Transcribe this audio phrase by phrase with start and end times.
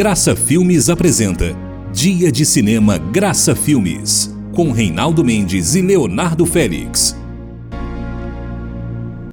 [0.00, 1.54] Graça Filmes apresenta
[1.92, 7.19] Dia de Cinema Graça Filmes, com Reinaldo Mendes e Leonardo Félix.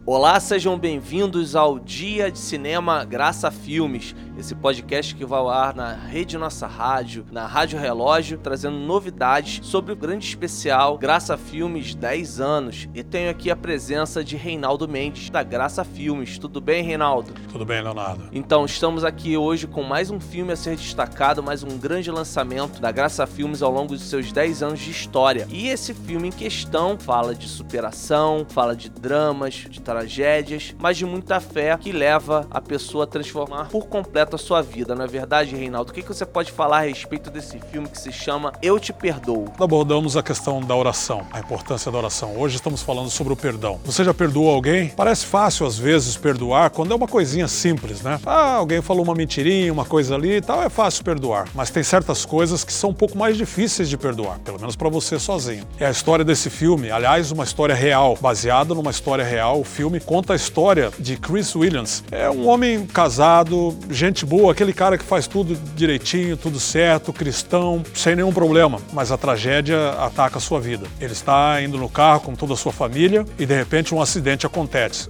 [0.10, 5.76] Olá, sejam bem-vindos ao Dia de Cinema Graça Filmes, esse podcast que vai ao ar
[5.76, 11.94] na Rede Nossa Rádio, na Rádio Relógio, trazendo novidades sobre o grande especial Graça Filmes
[11.94, 12.88] 10 anos.
[12.94, 16.38] E tenho aqui a presença de Reinaldo Mendes, da Graça Filmes.
[16.40, 17.34] Tudo bem, Reinaldo?
[17.52, 18.30] Tudo bem, Leonardo.
[18.32, 22.80] Então, estamos aqui hoje com mais um filme a ser destacado, mais um grande lançamento
[22.80, 25.48] da Graça Filmes ao longo dos seus 10 anos de história.
[25.50, 31.06] E esse filme em questão fala de superação, fala de dramas, de tragédias, mas de
[31.06, 35.08] muita fé que leva a pessoa a transformar por completo a sua vida, não é
[35.08, 35.92] verdade, Reinaldo?
[35.92, 39.52] O que, você pode falar a respeito desse filme que se chama Eu Te Perdoo?
[39.60, 42.38] Abordamos a questão da oração, a importância da oração.
[42.38, 43.80] Hoje estamos falando sobre o perdão.
[43.86, 44.90] Você já perdoou alguém?
[44.90, 48.20] Parece fácil às vezes perdoar quando é uma coisinha simples, né?
[48.26, 51.48] Ah, alguém falou uma mentirinha, uma coisa ali e tal, é fácil perdoar.
[51.56, 54.90] Mas tem certas coisas que são um pouco mais difíceis de perdoar, pelo menos para
[54.90, 55.66] você sozinho.
[55.80, 59.60] É a história desse filme, aliás, uma história real, baseada numa história real.
[59.60, 62.04] O filme filme conta a história de Chris Williams.
[62.12, 67.82] É um homem casado, gente boa, aquele cara que faz tudo direitinho, tudo certo, cristão,
[67.94, 68.82] sem nenhum problema.
[68.92, 70.86] Mas a tragédia ataca a sua vida.
[71.00, 74.46] Ele está indo no carro com toda a sua família e de repente um acidente
[74.46, 75.10] acontece.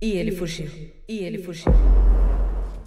[0.00, 0.70] E ele fugiu.
[1.06, 1.70] E ele fugiu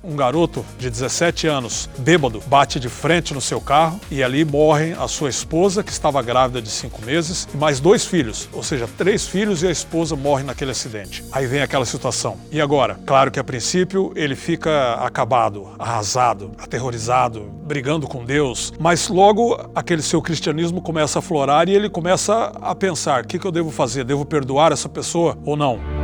[0.04, 4.94] um garoto de 17 anos, bêbado, bate de frente no seu carro e ali morrem
[4.94, 8.88] a sua esposa, que estava grávida de cinco meses, e mais dois filhos, ou seja,
[8.98, 11.24] três filhos e a esposa morrem naquele acidente.
[11.32, 12.38] Aí vem aquela situação.
[12.52, 13.00] E agora?
[13.06, 20.02] Claro que a princípio ele fica acabado, arrasado, aterrorizado, brigando com Deus, mas logo aquele
[20.02, 23.72] seu cristianismo começa a florar e ele começa a pensar: o que, que eu devo
[23.72, 24.04] fazer?
[24.04, 25.97] Devo perdoar essa pessoa ou não?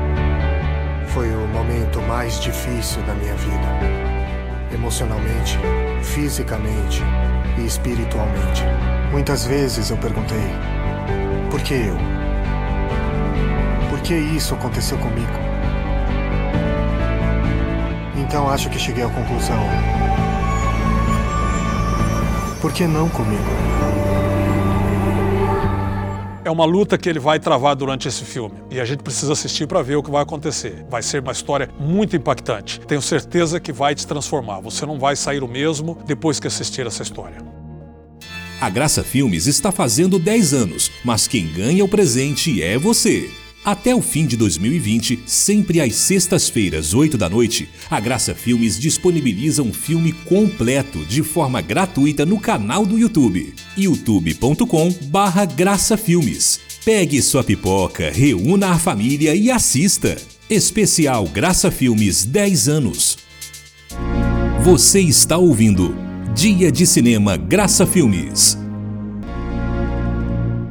[1.13, 4.03] Foi o momento mais difícil da minha vida
[4.73, 5.59] emocionalmente,
[6.01, 7.03] fisicamente
[7.57, 8.63] e espiritualmente.
[9.11, 10.41] Muitas vezes eu perguntei:
[11.51, 11.95] por que eu?
[13.91, 15.31] Por que isso aconteceu comigo?
[18.17, 19.59] Então acho que cheguei à conclusão:
[22.59, 24.02] por que não comigo?
[26.45, 29.65] É uma luta que ele vai travar durante esse filme e a gente precisa assistir
[29.65, 30.85] para ver o que vai acontecer.
[30.89, 32.81] Vai ser uma história muito impactante.
[32.81, 34.59] Tenho certeza que vai te transformar.
[34.59, 37.37] Você não vai sair o mesmo depois que assistir essa história.
[38.59, 43.29] A Graça Filmes está fazendo 10 anos, mas quem ganha o presente é você.
[43.65, 49.63] Até o fim de 2020, sempre às sextas-feiras, 8 da noite, a Graça Filmes disponibiliza
[49.63, 56.59] um filme completo de forma gratuita no canal do YouTube, youtube.com/barra Graça Filmes.
[56.83, 60.17] Pegue sua pipoca, reúna a família e assista.
[60.49, 63.17] Especial Graça Filmes 10 anos.
[64.61, 65.95] Você está ouvindo
[66.35, 68.62] Dia de Cinema Graça Filmes.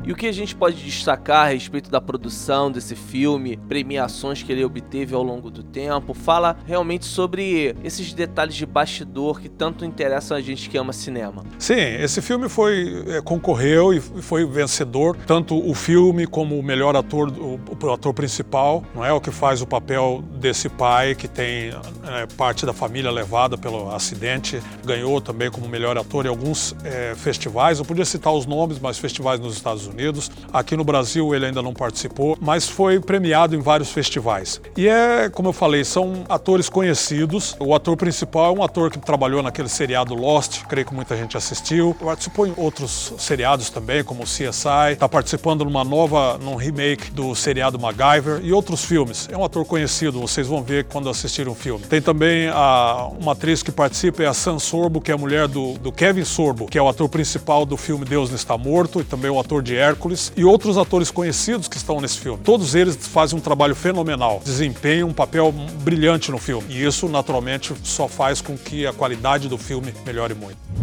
[0.04, 4.50] E o que a gente pode destacar a respeito da produção desse filme, premiações que
[4.50, 9.84] ele obteve ao longo do tempo, fala realmente sobre esses detalhes de bastidor que tanto
[9.84, 11.44] interessam a gente que ama cinema.
[11.56, 16.96] Sim, esse filme foi é, concorreu e foi vencedor, tanto o filme como o melhor
[16.96, 21.28] ator, o, o ator principal, não é o que faz o papel desse pai que
[21.28, 21.70] tem
[22.08, 27.14] é, parte da família levada pelo acidente, ganhou também como melhor ator em alguns é,
[27.14, 27.78] festivais.
[27.78, 30.30] Eu podia citar os nomes, mas festivais nos Estados Unidos Unidos.
[30.52, 34.60] Aqui no Brasil ele ainda não participou, mas foi premiado em vários festivais.
[34.76, 37.56] E é, como eu falei, são atores conhecidos.
[37.58, 41.36] O ator principal é um ator que trabalhou naquele seriado Lost, creio que muita gente
[41.36, 41.96] assistiu.
[42.00, 44.92] Participou em outros seriados também, como CSI.
[44.92, 49.28] Está participando numa nova, num remake do seriado MacGyver e outros filmes.
[49.30, 51.84] É um ator conhecido, vocês vão ver quando assistirem o filme.
[51.86, 55.48] Tem também a, uma atriz que participa, é a Sam Sorbo, que é a mulher
[55.48, 59.00] do, do Kevin Sorbo, que é o ator principal do filme Deus não está morto
[59.00, 62.40] e também o ator de Hércules e outros atores conhecidos que estão nesse filme.
[62.42, 65.52] Todos eles fazem um trabalho fenomenal, desempenham um papel
[65.82, 66.66] brilhante no filme.
[66.70, 70.81] E isso, naturalmente, só faz com que a qualidade do filme melhore muito.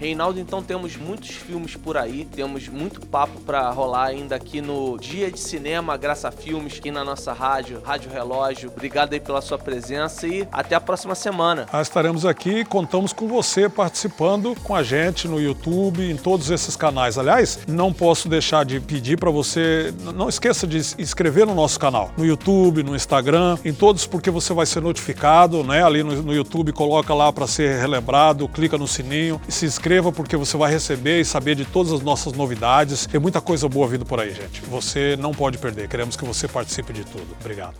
[0.00, 4.96] Reinaldo, então temos muitos filmes por aí, temos muito papo para rolar ainda aqui no
[4.96, 8.72] Dia de Cinema Graça Filmes, aqui na nossa rádio, Rádio Relógio.
[8.74, 11.66] Obrigado aí pela sua presença e até a próxima semana.
[11.70, 16.74] Nós estaremos aqui, contamos com você participando com a gente no YouTube, em todos esses
[16.76, 17.18] canais.
[17.18, 22.10] Aliás, não posso deixar de pedir para você, não esqueça de inscrever no nosso canal,
[22.16, 25.84] no YouTube, no Instagram, em todos, porque você vai ser notificado, né?
[25.84, 29.89] Ali no, no YouTube, coloca lá para ser relembrado, clica no sininho e se inscreva
[29.90, 33.06] inscreva porque você vai receber e saber de todas as nossas novidades.
[33.06, 34.60] Tem muita coisa boa vindo por aí, gente.
[34.66, 35.88] Você não pode perder.
[35.88, 37.26] Queremos que você participe de tudo.
[37.40, 37.74] Obrigado.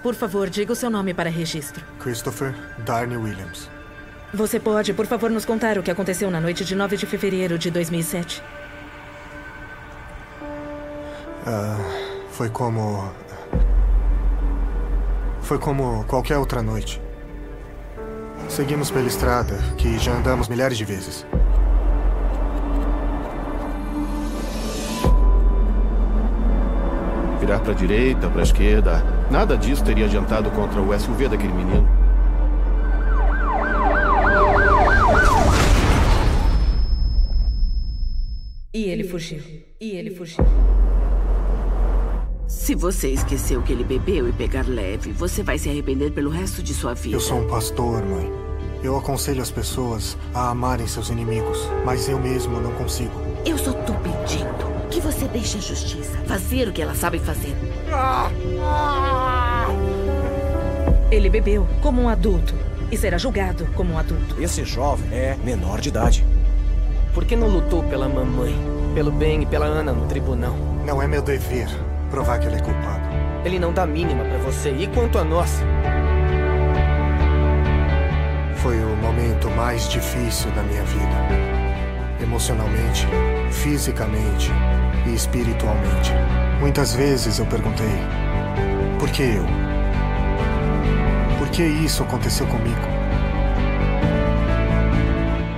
[0.00, 1.84] Por favor, diga o seu nome para registro.
[1.98, 2.54] Christopher
[2.86, 3.68] Darney Williams.
[4.32, 7.58] Você pode, por favor, nos contar o que aconteceu na noite de 9 de fevereiro
[7.58, 8.40] de 2007?
[12.30, 13.12] Foi como.
[15.42, 17.00] Foi como qualquer outra noite.
[18.48, 21.26] Seguimos pela estrada, que já andamos milhares de vezes.
[27.40, 29.04] Virar pra direita, pra esquerda.
[29.30, 31.88] Nada disso teria adiantado contra o SUV daquele menino.
[38.72, 39.42] E ele fugiu.
[39.80, 40.44] E ele fugiu.
[42.52, 46.62] Se você esqueceu que ele bebeu e pegar leve, você vai se arrepender pelo resto
[46.62, 47.16] de sua vida.
[47.16, 48.30] Eu sou um pastor, mãe.
[48.84, 53.10] Eu aconselho as pessoas a amarem seus inimigos, mas eu mesmo não consigo.
[53.44, 57.56] Eu só tô pedindo que você deixe a justiça fazer o que ela sabe fazer.
[61.10, 62.54] Ele bebeu como um adulto
[62.92, 64.40] e será julgado como um adulto.
[64.40, 66.24] Esse jovem é menor de idade.
[67.12, 68.54] Por que não lutou pela mamãe,
[68.94, 70.54] pelo Ben e pela Ana no tribunal?
[70.86, 71.68] Não é meu dever
[72.12, 73.08] provar que ele é culpado.
[73.42, 74.70] Ele não dá mínima pra você.
[74.70, 75.50] E quanto a nós?
[78.56, 82.22] Foi o momento mais difícil da minha vida.
[82.22, 83.08] Emocionalmente,
[83.50, 84.52] fisicamente
[85.06, 86.12] e espiritualmente.
[86.60, 87.96] Muitas vezes eu perguntei:
[89.00, 89.46] por que eu?
[91.38, 92.86] Por que isso aconteceu comigo?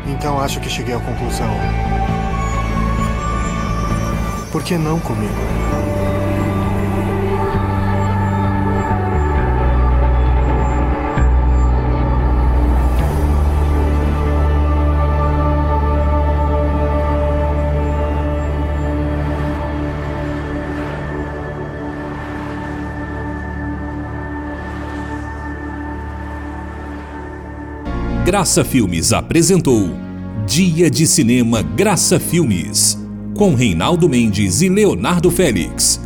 [0.06, 1.50] Então acho que cheguei à conclusão:
[4.50, 5.83] por que não comigo?
[28.24, 29.90] Graça Filmes apresentou
[30.46, 32.98] Dia de Cinema Graça Filmes,
[33.36, 36.00] com Reinaldo Mendes e Leonardo Félix.